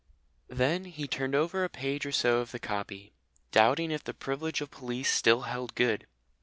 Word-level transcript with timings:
Then 0.49 0.85
he 0.85 1.07
turned 1.07 1.35
over 1.35 1.63
a 1.63 1.69
page 1.69 2.07
or 2.07 2.11
so 2.11 2.39
of 2.39 2.51
the 2.51 2.57
copy, 2.57 3.13
doubting 3.51 3.91
if 3.91 4.03
the 4.03 4.15
privilege 4.15 4.59
of 4.59 4.71
police 4.71 5.11
still 5.13 5.41
held 5.41 5.75
good. 5.75 6.07